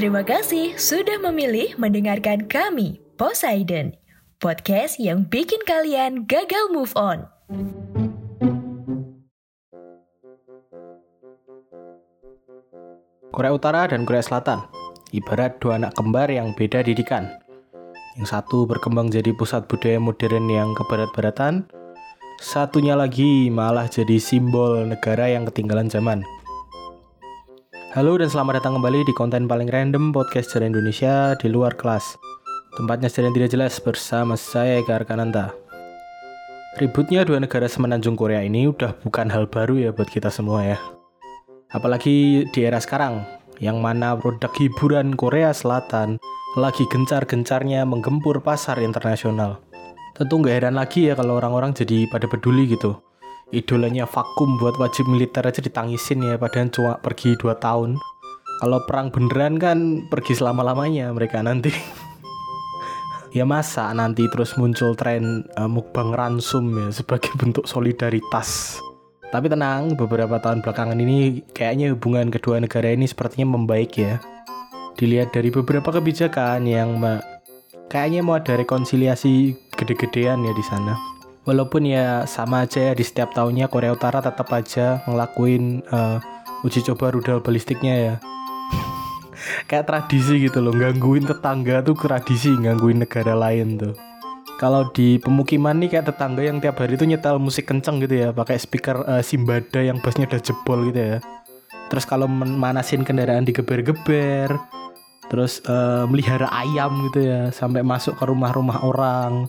Terima 0.00 0.24
kasih 0.24 0.80
sudah 0.80 1.20
memilih 1.20 1.76
mendengarkan 1.76 2.48
kami, 2.48 3.04
Poseidon, 3.20 3.92
podcast 4.40 4.96
yang 4.96 5.28
bikin 5.28 5.60
kalian 5.68 6.24
gagal 6.24 6.72
move 6.72 6.88
on. 6.96 7.28
Korea 13.28 13.52
Utara 13.52 13.92
dan 13.92 14.08
Korea 14.08 14.24
Selatan 14.24 14.64
ibarat 15.12 15.60
dua 15.60 15.76
anak 15.76 15.92
kembar 15.92 16.32
yang 16.32 16.56
beda 16.56 16.80
didikan. 16.80 17.28
Yang 18.16 18.32
satu 18.32 18.64
berkembang 18.64 19.12
jadi 19.12 19.36
pusat 19.36 19.68
budaya 19.68 20.00
modern 20.00 20.48
yang 20.48 20.72
kebarat-baratan, 20.80 21.68
satunya 22.40 22.96
lagi 22.96 23.52
malah 23.52 23.84
jadi 23.84 24.16
simbol 24.16 24.80
negara 24.80 25.28
yang 25.28 25.44
ketinggalan 25.44 25.92
zaman. 25.92 26.24
Halo 27.90 28.14
dan 28.14 28.30
selamat 28.30 28.62
datang 28.62 28.78
kembali 28.78 29.02
di 29.02 29.10
konten 29.10 29.50
paling 29.50 29.66
random 29.66 30.14
podcast 30.14 30.54
sejarah 30.54 30.70
Indonesia 30.70 31.34
di 31.34 31.50
luar 31.50 31.74
kelas. 31.74 32.14
Tempatnya 32.78 33.10
sejarah 33.10 33.34
tidak 33.34 33.50
jelas 33.50 33.74
bersama 33.82 34.38
saya 34.38 34.78
Eka 34.78 35.02
Arkananta. 35.02 35.50
Ributnya 36.78 37.26
dua 37.26 37.42
negara 37.42 37.66
semenanjung 37.66 38.14
Korea 38.14 38.46
ini 38.46 38.70
udah 38.70 38.94
bukan 39.02 39.26
hal 39.34 39.50
baru 39.50 39.74
ya 39.74 39.90
buat 39.90 40.06
kita 40.06 40.30
semua 40.30 40.70
ya. 40.70 40.78
Apalagi 41.74 42.46
di 42.54 42.60
era 42.62 42.78
sekarang, 42.78 43.26
yang 43.58 43.82
mana 43.82 44.14
produk 44.14 44.54
hiburan 44.54 45.18
Korea 45.18 45.50
Selatan 45.50 46.22
lagi 46.54 46.86
gencar-gencarnya 46.86 47.82
menggempur 47.90 48.38
pasar 48.38 48.78
internasional. 48.78 49.58
Tentu 50.14 50.38
nggak 50.38 50.62
heran 50.62 50.78
lagi 50.78 51.10
ya 51.10 51.18
kalau 51.18 51.42
orang-orang 51.42 51.74
jadi 51.74 52.06
pada 52.06 52.30
peduli 52.30 52.70
gitu 52.70 53.09
idolanya 53.50 54.06
vakum 54.06 54.58
buat 54.58 54.78
wajib 54.78 55.10
militer 55.10 55.42
aja 55.42 55.58
ditangisin 55.58 56.22
ya 56.22 56.38
padahal 56.38 56.70
cuma 56.70 56.92
pergi 57.02 57.34
2 57.38 57.58
tahun. 57.58 57.98
Kalau 58.60 58.78
perang 58.84 59.08
beneran 59.08 59.56
kan 59.56 59.78
pergi 60.06 60.38
selama-lamanya 60.38 61.10
mereka 61.14 61.42
nanti. 61.42 61.74
Ya 63.30 63.46
masa 63.46 63.94
nanti 63.94 64.26
terus 64.26 64.58
muncul 64.58 64.98
tren 64.98 65.46
uh, 65.54 65.70
mukbang 65.70 66.10
ransum 66.10 66.66
ya 66.74 66.90
sebagai 66.90 67.30
bentuk 67.38 67.62
solidaritas. 67.62 68.82
Tapi 69.30 69.46
tenang 69.46 69.94
beberapa 69.94 70.42
tahun 70.42 70.66
belakangan 70.66 70.98
ini 70.98 71.46
kayaknya 71.54 71.94
hubungan 71.94 72.34
kedua 72.34 72.58
negara 72.58 72.90
ini 72.90 73.06
sepertinya 73.06 73.54
membaik 73.54 73.94
ya. 73.94 74.18
Dilihat 74.98 75.30
dari 75.30 75.54
beberapa 75.54 75.94
kebijakan 75.94 76.66
yang 76.66 76.98
kayaknya 77.86 78.26
mau 78.26 78.34
ada 78.34 78.58
rekonsiliasi 78.58 79.54
gede-gedean 79.78 80.42
ya 80.42 80.50
di 80.50 80.64
sana 80.66 81.09
walaupun 81.48 81.88
ya 81.88 82.28
sama 82.28 82.68
aja 82.68 82.90
ya 82.90 82.92
di 82.92 83.04
setiap 83.04 83.32
tahunnya 83.32 83.72
Korea 83.72 83.96
Utara 83.96 84.20
tetap 84.20 84.48
aja 84.52 85.00
ngelakuin 85.08 85.84
uh, 85.88 86.20
uji 86.64 86.84
coba 86.92 87.12
rudal 87.14 87.40
balistiknya 87.40 87.94
ya. 87.96 88.14
Kayak 89.68 89.88
tradisi 89.88 90.36
gitu 90.44 90.60
loh 90.60 90.76
gangguin 90.76 91.24
tetangga 91.24 91.80
tuh 91.80 91.96
tradisi 91.96 92.52
gangguin 92.56 93.00
negara 93.00 93.32
lain 93.32 93.80
tuh. 93.80 93.94
Kalau 94.60 94.92
di 94.92 95.16
pemukiman 95.16 95.72
nih 95.80 95.88
kayak 95.88 96.12
tetangga 96.12 96.44
yang 96.44 96.60
tiap 96.60 96.76
hari 96.84 97.00
tuh 97.00 97.08
nyetel 97.08 97.40
musik 97.40 97.64
kenceng 97.64 97.96
gitu 98.04 98.28
ya 98.28 98.28
pakai 98.28 98.60
speaker 98.60 99.08
uh, 99.08 99.24
Simbada 99.24 99.80
yang 99.80 100.04
bassnya 100.04 100.28
udah 100.28 100.36
jebol 100.36 100.84
gitu 100.92 101.00
ya. 101.00 101.18
Terus 101.88 102.04
kalau 102.04 102.28
manasin 102.28 103.00
kendaraan 103.00 103.48
digeber-geber 103.48 104.52
terus 105.32 105.64
uh, 105.64 106.04
melihara 106.04 106.50
ayam 106.52 107.08
gitu 107.08 107.24
ya 107.24 107.48
sampai 107.54 107.80
masuk 107.80 108.18
ke 108.20 108.24
rumah-rumah 108.28 108.84
orang 108.84 109.48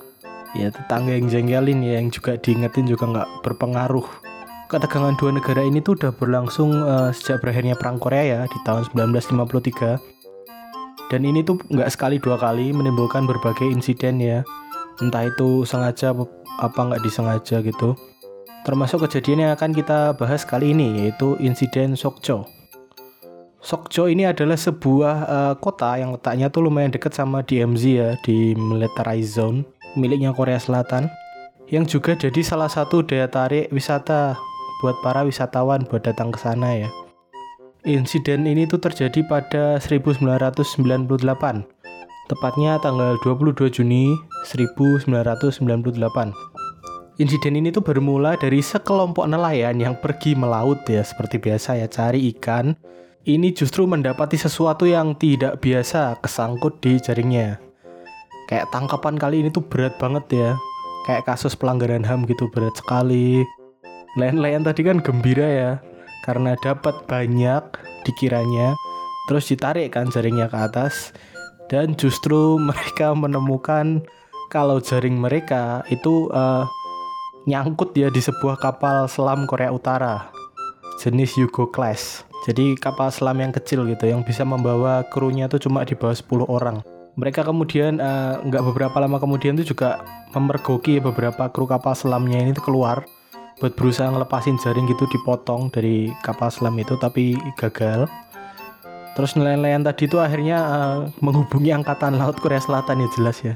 ya 0.58 0.72
tetangga 0.72 1.16
yang 1.16 1.28
jengkelin 1.32 1.80
ya 1.84 1.94
yang 2.02 2.08
juga 2.12 2.36
diingetin 2.40 2.88
juga 2.88 3.06
nggak 3.08 3.30
berpengaruh. 3.44 4.08
Ketegangan 4.72 5.20
dua 5.20 5.36
negara 5.36 5.62
ini 5.68 5.84
tuh 5.84 6.00
udah 6.00 6.16
berlangsung 6.16 6.72
uh, 6.72 7.12
sejak 7.12 7.44
berakhirnya 7.44 7.76
perang 7.76 8.00
Korea 8.00 8.24
ya 8.24 8.40
di 8.48 8.60
tahun 8.64 8.88
1953 8.96 10.22
dan 11.12 11.28
ini 11.28 11.44
tuh 11.44 11.60
nggak 11.68 11.92
sekali 11.92 12.24
dua 12.24 12.40
kali 12.40 12.72
menimbulkan 12.72 13.28
berbagai 13.28 13.68
insiden 13.68 14.24
ya. 14.24 14.48
Entah 15.04 15.28
itu 15.28 15.68
sengaja 15.68 16.16
apa 16.64 16.80
nggak 16.80 17.04
disengaja 17.04 17.60
gitu. 17.60 18.00
Termasuk 18.64 19.04
kejadian 19.10 19.44
yang 19.44 19.52
akan 19.60 19.76
kita 19.76 20.16
bahas 20.16 20.48
kali 20.48 20.72
ini 20.72 21.04
yaitu 21.04 21.36
insiden 21.44 22.00
Sokcho. 22.00 22.48
Sokcho 23.60 24.08
ini 24.08 24.24
adalah 24.24 24.56
sebuah 24.56 25.16
uh, 25.28 25.54
kota 25.60 26.00
yang 26.00 26.16
letaknya 26.16 26.48
tuh 26.48 26.66
lumayan 26.66 26.96
dekat 26.96 27.12
sama 27.12 27.44
DMZ 27.44 27.84
ya 27.84 28.10
di 28.24 28.56
militarized 28.56 29.36
zone 29.38 29.68
miliknya 29.96 30.32
Korea 30.32 30.60
Selatan 30.60 31.12
yang 31.72 31.88
juga 31.88 32.20
jadi 32.20 32.44
salah 32.44 32.68
satu 32.68 33.00
daya 33.00 33.32
tarik 33.32 33.72
wisata 33.72 34.36
buat 34.84 35.00
para 35.00 35.24
wisatawan 35.24 35.88
buat 35.88 36.04
datang 36.04 36.36
ke 36.36 36.40
sana 36.42 36.76
ya. 36.76 36.90
Insiden 37.88 38.46
ini 38.46 38.70
tuh 38.70 38.78
terjadi 38.78 39.26
pada 39.26 39.82
1998, 39.82 40.22
tepatnya 42.30 42.78
tanggal 42.78 43.18
22 43.26 43.74
Juni 43.74 44.14
1998. 44.46 46.36
Insiden 47.18 47.54
ini 47.58 47.70
tuh 47.74 47.82
bermula 47.82 48.38
dari 48.38 48.62
sekelompok 48.62 49.26
nelayan 49.26 49.82
yang 49.82 49.98
pergi 49.98 50.38
melaut 50.38 50.82
ya 50.86 51.02
seperti 51.02 51.42
biasa 51.42 51.78
ya 51.82 51.88
cari 51.90 52.30
ikan. 52.38 52.78
Ini 53.22 53.54
justru 53.54 53.86
mendapati 53.86 54.34
sesuatu 54.34 54.90
yang 54.90 55.14
tidak 55.14 55.62
biasa 55.62 56.18
kesangkut 56.26 56.82
di 56.82 56.98
jaringnya 56.98 57.71
kayak 58.52 58.68
tangkapan 58.68 59.16
kali 59.16 59.40
ini 59.40 59.50
tuh 59.50 59.64
berat 59.64 59.96
banget 59.96 60.28
ya. 60.36 60.52
Kayak 61.08 61.34
kasus 61.34 61.56
pelanggaran 61.56 62.04
HAM 62.04 62.28
gitu 62.28 62.52
berat 62.52 62.76
sekali. 62.76 63.48
Lain-lain 64.20 64.68
tadi 64.68 64.84
kan 64.84 65.00
gembira 65.00 65.48
ya. 65.48 65.72
Karena 66.28 66.54
dapat 66.60 67.08
banyak 67.08 67.64
dikiranya 68.06 68.76
terus 69.26 69.48
ditarik 69.48 69.96
kan 69.96 70.12
jaringnya 70.12 70.52
ke 70.52 70.58
atas. 70.60 71.16
Dan 71.72 71.96
justru 71.96 72.60
mereka 72.70 73.16
menemukan 73.16 74.04
kalau 74.52 74.84
jaring 74.84 75.16
mereka 75.16 75.80
itu 75.88 76.28
uh, 76.36 76.68
nyangkut 77.48 77.96
ya 77.96 78.12
di 78.12 78.20
sebuah 78.20 78.60
kapal 78.60 79.08
selam 79.08 79.48
Korea 79.48 79.72
Utara 79.72 80.28
jenis 81.00 81.40
Yugo 81.40 81.72
class. 81.72 82.28
Jadi 82.44 82.76
kapal 82.76 83.10
selam 83.16 83.40
yang 83.40 83.56
kecil 83.56 83.88
gitu 83.88 84.12
yang 84.12 84.28
bisa 84.28 84.44
membawa 84.44 85.08
krunya 85.08 85.48
tuh 85.48 85.62
cuma 85.62 85.88
di 85.88 85.94
bawah 85.96 86.14
10 86.14 86.46
orang 86.52 86.78
mereka 87.20 87.44
kemudian 87.44 88.00
uh, 88.00 88.40
beberapa 88.44 88.96
lama 89.00 89.20
kemudian 89.20 89.60
itu 89.60 89.76
juga 89.76 90.04
memergoki 90.32 91.04
beberapa 91.04 91.52
kru 91.52 91.68
kapal 91.68 91.92
selamnya 91.92 92.40
ini 92.40 92.56
tuh 92.56 92.72
keluar 92.72 93.04
buat 93.62 93.78
berusaha 93.78 94.10
ngelepasin 94.10 94.58
jaring 94.58 94.90
gitu 94.90 95.06
dipotong 95.06 95.70
dari 95.70 96.10
kapal 96.26 96.50
selam 96.50 96.74
itu 96.82 96.98
tapi 96.98 97.38
gagal. 97.54 98.10
Terus 99.14 99.38
nelayan-nelayan 99.38 99.86
tadi 99.86 100.10
itu 100.10 100.18
akhirnya 100.18 100.58
uh, 100.66 101.00
menghubungi 101.22 101.70
angkatan 101.70 102.18
laut 102.18 102.42
Korea 102.42 102.58
Selatan 102.58 103.06
ya 103.06 103.10
jelas 103.14 103.38
ya. 103.46 103.56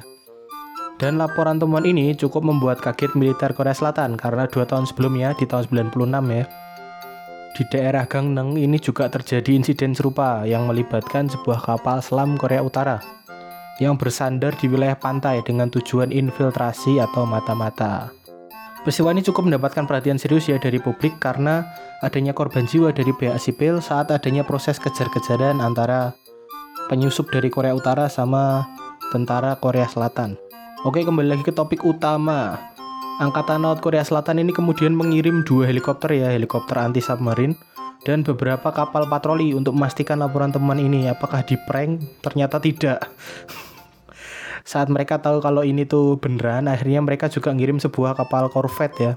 Dan 1.02 1.18
laporan 1.18 1.58
temuan 1.58 1.84
ini 1.84 2.14
cukup 2.14 2.46
membuat 2.46 2.80
kaget 2.86 3.18
militer 3.18 3.52
Korea 3.58 3.74
Selatan 3.74 4.14
karena 4.14 4.46
dua 4.46 4.70
tahun 4.70 4.86
sebelumnya 4.86 5.34
di 5.36 5.50
tahun 5.50 5.68
96 5.68 6.06
ya 6.32 6.46
di 7.56 7.64
daerah 7.72 8.04
Gangneng 8.04 8.60
ini 8.60 8.76
juga 8.76 9.08
terjadi 9.08 9.56
insiden 9.56 9.96
serupa 9.96 10.44
yang 10.44 10.68
melibatkan 10.68 11.32
sebuah 11.32 11.64
kapal 11.64 12.04
selam 12.04 12.36
Korea 12.36 12.60
Utara 12.60 13.15
yang 13.84 14.00
bersandar 14.00 14.56
di 14.56 14.72
wilayah 14.72 14.96
pantai 14.96 15.44
dengan 15.44 15.68
tujuan 15.68 16.12
infiltrasi 16.12 17.00
atau 17.04 17.28
mata-mata. 17.28 18.12
Peristiwa 18.86 19.10
ini 19.12 19.26
cukup 19.26 19.50
mendapatkan 19.50 19.90
perhatian 19.90 20.22
serius 20.22 20.46
ya 20.46 20.62
dari 20.62 20.78
publik 20.78 21.18
karena 21.18 21.66
adanya 22.06 22.38
korban 22.38 22.70
jiwa 22.70 22.94
dari 22.94 23.10
pihak 23.18 23.42
sipil 23.42 23.82
saat 23.82 24.14
adanya 24.14 24.46
proses 24.46 24.78
kejar-kejaran 24.78 25.58
antara 25.58 26.14
penyusup 26.88 27.34
dari 27.34 27.50
Korea 27.50 27.74
Utara 27.74 28.06
sama 28.06 28.70
tentara 29.10 29.58
Korea 29.58 29.90
Selatan. 29.90 30.38
Oke, 30.86 31.02
kembali 31.02 31.34
lagi 31.34 31.42
ke 31.42 31.50
topik 31.50 31.82
utama. 31.82 32.62
Angkatan 33.18 33.66
Laut 33.66 33.82
Korea 33.82 34.06
Selatan 34.06 34.38
ini 34.38 34.54
kemudian 34.54 34.94
mengirim 34.94 35.42
dua 35.42 35.66
helikopter 35.66 36.14
ya, 36.14 36.30
helikopter 36.30 36.78
anti 36.78 37.02
submarine 37.02 37.58
dan 38.06 38.22
beberapa 38.22 38.70
kapal 38.70 39.10
patroli 39.10 39.58
untuk 39.58 39.74
memastikan 39.74 40.22
laporan 40.22 40.54
teman 40.54 40.78
ini 40.78 41.10
apakah 41.10 41.42
di 41.42 41.58
prank 41.66 42.06
ternyata 42.22 42.62
tidak 42.62 43.02
saat 44.66 44.90
mereka 44.90 45.22
tahu 45.22 45.46
kalau 45.46 45.62
ini 45.62 45.86
tuh 45.86 46.18
beneran 46.18 46.66
akhirnya 46.66 46.98
mereka 47.06 47.30
juga 47.30 47.54
ngirim 47.54 47.78
sebuah 47.78 48.18
kapal 48.18 48.50
corvette 48.50 48.98
ya. 48.98 49.14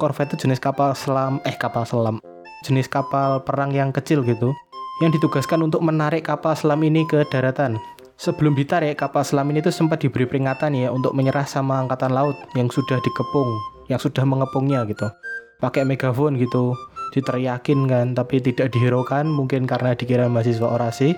Corvette 0.00 0.32
itu 0.34 0.48
jenis 0.48 0.56
kapal 0.56 0.96
selam 0.96 1.36
eh 1.44 1.52
kapal 1.52 1.84
selam. 1.84 2.16
Jenis 2.64 2.88
kapal 2.88 3.44
perang 3.44 3.76
yang 3.76 3.92
kecil 3.92 4.24
gitu 4.24 4.56
yang 5.04 5.12
ditugaskan 5.12 5.60
untuk 5.68 5.84
menarik 5.84 6.24
kapal 6.24 6.56
selam 6.56 6.80
ini 6.80 7.04
ke 7.04 7.28
daratan. 7.28 7.76
Sebelum 8.16 8.56
ditarik 8.56 8.96
kapal 8.96 9.20
selam 9.20 9.52
ini 9.52 9.60
tuh 9.60 9.68
sempat 9.68 10.00
diberi 10.00 10.24
peringatan 10.24 10.72
ya 10.72 10.88
untuk 10.88 11.12
menyerah 11.12 11.44
sama 11.44 11.76
angkatan 11.84 12.16
laut 12.16 12.32
yang 12.56 12.72
sudah 12.72 12.96
dikepung 13.04 13.52
yang 13.92 14.00
sudah 14.00 14.24
mengepungnya 14.24 14.88
gitu. 14.88 15.12
Pakai 15.60 15.84
megafon 15.84 16.40
gitu 16.40 16.72
diteriakin 17.12 17.84
kan 17.86 18.06
tapi 18.16 18.40
tidak 18.40 18.72
dihiraukan 18.72 19.28
mungkin 19.28 19.68
karena 19.68 19.92
dikira 19.92 20.26
mahasiswa 20.26 20.66
orasi 20.66 21.12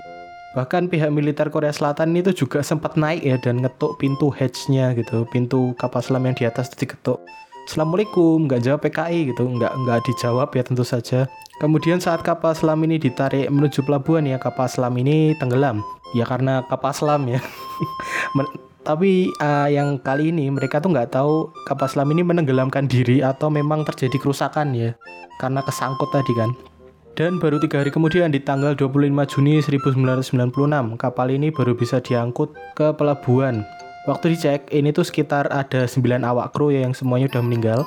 bahkan 0.58 0.90
pihak 0.90 1.14
militer 1.14 1.46
Korea 1.54 1.70
Selatan 1.70 2.18
itu 2.18 2.34
juga 2.34 2.66
sempat 2.66 2.98
naik 2.98 3.22
ya 3.22 3.38
dan 3.38 3.62
ngetuk 3.62 3.94
pintu 4.02 4.26
hatchnya 4.34 4.90
gitu 4.98 5.22
pintu 5.30 5.70
kapal 5.78 6.02
selam 6.02 6.26
yang 6.26 6.34
di 6.34 6.50
atas 6.50 6.74
itu 6.74 6.82
diketuk 6.82 7.22
Assalamualaikum, 7.68 8.48
nggak 8.48 8.64
jawab 8.64 8.80
PKI 8.80 9.28
gitu, 9.28 9.44
nggak 9.44 9.68
nggak 9.68 10.00
dijawab 10.08 10.48
ya 10.56 10.64
tentu 10.64 10.88
saja. 10.88 11.28
Kemudian 11.60 12.00
saat 12.00 12.24
kapal 12.24 12.56
selam 12.56 12.80
ini 12.80 12.96
ditarik 12.96 13.44
menuju 13.52 13.84
pelabuhan 13.84 14.24
ya 14.24 14.40
kapal 14.40 14.64
selam 14.72 14.96
ini 14.96 15.36
tenggelam. 15.36 15.84
Ya 16.16 16.24
karena 16.24 16.64
kapal 16.64 16.96
selam 16.96 17.28
ya. 17.28 17.44
Tapi 18.88 19.28
uh, 19.36 19.68
yang 19.68 20.00
kali 20.00 20.32
ini 20.32 20.48
mereka 20.48 20.80
tuh 20.80 20.96
nggak 20.96 21.12
tahu 21.12 21.52
kapal 21.68 21.92
selam 21.92 22.08
ini 22.08 22.24
menenggelamkan 22.24 22.88
diri 22.88 23.20
atau 23.20 23.52
memang 23.52 23.84
terjadi 23.84 24.16
kerusakan 24.16 24.72
ya 24.72 24.96
karena 25.36 25.60
kesangkut 25.60 26.08
tadi 26.08 26.32
kan. 26.40 26.56
Dan 27.18 27.42
baru 27.42 27.58
tiga 27.58 27.82
hari 27.82 27.90
kemudian 27.90 28.30
di 28.30 28.38
tanggal 28.38 28.78
25 28.78 29.10
Juni 29.26 29.58
1996 29.58 30.30
kapal 30.94 31.34
ini 31.34 31.50
baru 31.50 31.74
bisa 31.74 31.98
diangkut 31.98 32.54
ke 32.78 32.94
pelabuhan 32.94 33.66
Waktu 34.08 34.32
dicek, 34.32 34.72
ini 34.72 34.88
tuh 34.88 35.04
sekitar 35.04 35.52
ada 35.52 35.84
9 35.84 36.00
awak 36.24 36.56
kru 36.56 36.72
ya 36.72 36.80
yang 36.80 36.96
semuanya 36.96 37.28
udah 37.28 37.44
meninggal. 37.44 37.80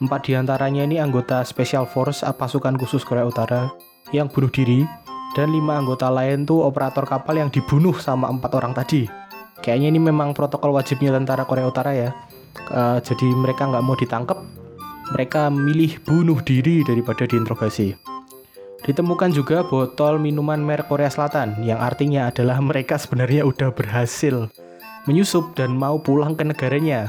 Empat 0.00 0.24
di 0.24 0.32
antaranya 0.32 0.88
ini 0.88 0.96
anggota 0.96 1.44
Special 1.44 1.84
Force 1.84 2.24
pasukan 2.24 2.80
khusus 2.80 3.04
Korea 3.04 3.28
Utara 3.28 3.68
yang 4.08 4.32
bunuh 4.32 4.48
diri. 4.48 4.88
Dan 5.36 5.52
lima 5.52 5.76
anggota 5.76 6.08
lain 6.08 6.48
tuh 6.48 6.64
operator 6.64 7.04
kapal 7.04 7.38
yang 7.38 7.52
dibunuh 7.52 7.92
sama 8.00 8.32
empat 8.32 8.56
orang 8.56 8.72
tadi. 8.72 9.04
Kayaknya 9.60 9.88
ini 9.92 10.00
memang 10.00 10.32
protokol 10.32 10.72
wajibnya 10.72 11.12
tentara 11.12 11.44
Korea 11.44 11.68
Utara 11.68 11.92
ya. 11.92 12.10
Uh, 12.72 12.96
jadi 13.04 13.28
mereka 13.36 13.68
nggak 13.68 13.84
mau 13.84 13.94
ditangkap, 14.00 14.40
mereka 15.12 15.52
milih 15.52 16.00
bunuh 16.08 16.40
diri 16.40 16.80
daripada 16.88 17.28
diinterogasi. 17.28 18.09
Ditemukan 18.90 19.30
juga 19.30 19.62
botol 19.62 20.18
minuman 20.18 20.58
merek 20.58 20.90
Korea 20.90 21.06
Selatan 21.06 21.62
yang 21.62 21.78
artinya 21.78 22.26
adalah 22.26 22.58
mereka 22.58 22.98
sebenarnya 22.98 23.46
udah 23.46 23.70
berhasil 23.70 24.50
menyusup 25.06 25.54
dan 25.54 25.78
mau 25.78 26.02
pulang 26.02 26.34
ke 26.34 26.42
negaranya. 26.42 27.06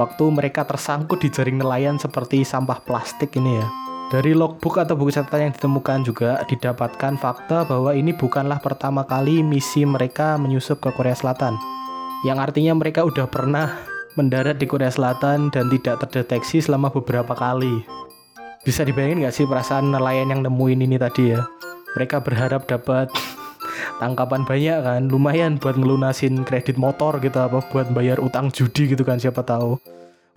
Waktu 0.00 0.32
mereka 0.32 0.64
tersangkut 0.64 1.20
di 1.20 1.28
jaring 1.28 1.60
nelayan 1.60 2.00
seperti 2.00 2.40
sampah 2.40 2.80
plastik 2.88 3.36
ini 3.36 3.52
ya. 3.52 3.68
Dari 4.08 4.32
logbook 4.32 4.80
atau 4.80 4.96
buku 4.96 5.12
catatan 5.12 5.52
yang 5.52 5.54
ditemukan 5.60 6.08
juga 6.08 6.40
didapatkan 6.48 7.20
fakta 7.20 7.68
bahwa 7.68 7.92
ini 7.92 8.16
bukanlah 8.16 8.56
pertama 8.56 9.04
kali 9.04 9.44
misi 9.44 9.84
mereka 9.84 10.40
menyusup 10.40 10.80
ke 10.80 10.88
Korea 10.88 11.12
Selatan. 11.12 11.52
Yang 12.24 12.48
artinya 12.48 12.72
mereka 12.80 13.04
udah 13.04 13.28
pernah 13.28 13.76
mendarat 14.16 14.56
di 14.56 14.64
Korea 14.64 14.88
Selatan 14.88 15.52
dan 15.52 15.68
tidak 15.68 16.00
terdeteksi 16.00 16.64
selama 16.64 16.88
beberapa 16.88 17.36
kali. 17.36 18.00
Bisa 18.60 18.84
dibayangin 18.84 19.24
nggak 19.24 19.32
sih 19.32 19.48
perasaan 19.48 19.88
nelayan 19.88 20.28
yang 20.36 20.44
nemuin 20.44 20.84
ini 20.84 21.00
tadi 21.00 21.32
ya? 21.32 21.48
Mereka 21.96 22.20
berharap 22.20 22.68
dapat 22.68 23.08
tangkapan 24.04 24.44
banyak 24.44 24.78
kan 24.84 25.02
lumayan 25.08 25.56
buat 25.56 25.80
ngelunasin 25.80 26.44
kredit 26.44 26.76
motor 26.76 27.16
gitu 27.24 27.40
apa 27.40 27.64
buat 27.72 27.88
bayar 27.96 28.20
utang 28.20 28.52
judi 28.52 28.92
gitu 28.92 29.00
kan 29.00 29.16
siapa 29.16 29.40
tahu. 29.40 29.80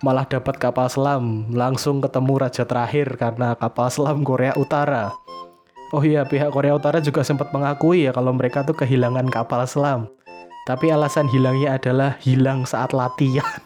Malah 0.00 0.24
dapat 0.24 0.56
kapal 0.56 0.88
selam 0.88 1.52
langsung 1.52 2.00
ketemu 2.00 2.40
raja 2.40 2.64
terakhir 2.64 3.12
karena 3.20 3.52
kapal 3.60 3.92
selam 3.92 4.24
Korea 4.24 4.56
Utara. 4.56 5.12
Oh 5.92 6.00
iya 6.00 6.24
pihak 6.24 6.48
Korea 6.48 6.80
Utara 6.80 7.04
juga 7.04 7.20
sempat 7.20 7.52
mengakui 7.52 8.08
ya 8.08 8.12
kalau 8.16 8.32
mereka 8.32 8.64
tuh 8.64 8.72
kehilangan 8.72 9.28
kapal 9.28 9.68
selam. 9.68 10.08
Tapi 10.64 10.88
alasan 10.88 11.28
hilangnya 11.28 11.76
adalah 11.76 12.16
hilang 12.24 12.64
saat 12.64 12.96
latihan 12.96 13.60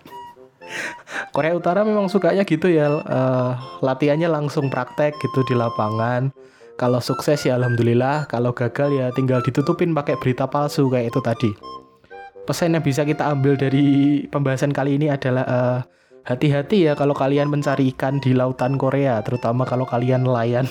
Korea 1.32 1.54
Utara 1.54 1.84
memang 1.84 2.08
sukanya 2.08 2.42
gitu 2.42 2.72
ya 2.72 2.88
uh, 2.90 3.52
latihannya 3.84 4.28
langsung 4.28 4.72
praktek 4.72 5.16
gitu 5.20 5.44
di 5.44 5.54
lapangan 5.54 6.32
kalau 6.78 7.02
sukses 7.02 7.42
ya 7.42 7.58
alhamdulillah, 7.58 8.30
kalau 8.30 8.54
gagal 8.54 8.94
ya 8.94 9.10
tinggal 9.10 9.42
ditutupin 9.42 9.90
pakai 9.90 10.14
berita 10.14 10.46
palsu 10.46 10.86
kayak 10.86 11.10
itu 11.10 11.18
tadi. 11.18 11.50
Pesan 12.46 12.78
yang 12.78 12.86
bisa 12.86 13.02
kita 13.02 13.26
ambil 13.34 13.58
dari 13.58 14.22
pembahasan 14.30 14.70
kali 14.70 14.94
ini 14.94 15.10
adalah 15.10 15.42
uh, 15.42 15.78
hati-hati 16.22 16.86
ya 16.86 16.94
kalau 16.94 17.18
kalian 17.18 17.50
mencari 17.50 17.90
ikan 17.98 18.22
di 18.22 18.30
lautan 18.30 18.78
Korea, 18.78 19.18
terutama 19.26 19.66
kalau 19.66 19.90
kalian 19.90 20.22
nelayan. 20.22 20.70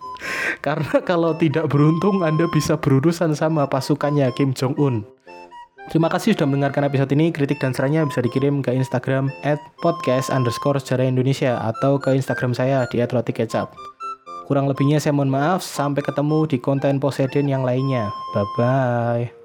Karena 0.64 1.04
kalau 1.04 1.36
tidak 1.36 1.68
beruntung 1.68 2.24
Anda 2.24 2.48
bisa 2.48 2.80
berurusan 2.80 3.36
sama 3.36 3.68
pasukannya 3.68 4.32
Kim 4.32 4.56
Jong 4.56 4.80
Un. 4.80 5.04
Terima 5.92 6.08
kasih 6.08 6.32
sudah 6.32 6.48
mendengarkan 6.48 6.88
episode 6.88 7.12
ini. 7.12 7.28
Kritik 7.28 7.60
dan 7.60 7.76
sarannya 7.76 8.08
bisa 8.08 8.24
dikirim 8.24 8.64
ke 8.64 8.72
Instagram 8.72 9.28
at 9.44 9.60
podcast 9.84 10.32
underscore 10.32 10.80
sejarah 10.80 11.04
Indonesia 11.04 11.60
atau 11.60 12.00
ke 12.00 12.16
Instagram 12.16 12.56
saya 12.56 12.88
di 12.88 13.04
@rotikecap. 13.04 13.68
Kurang 14.48 14.68
lebihnya 14.68 15.00
saya 15.00 15.12
mohon 15.16 15.32
maaf. 15.32 15.60
Sampai 15.60 16.04
ketemu 16.04 16.48
di 16.48 16.56
konten 16.60 17.00
Poseidon 17.00 17.48
yang 17.48 17.64
lainnya. 17.64 18.08
Bye-bye. 18.32 19.43